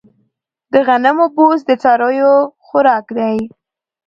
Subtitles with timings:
[0.73, 2.33] د غنمو بوس د څارویو
[2.65, 3.37] خوراک دی.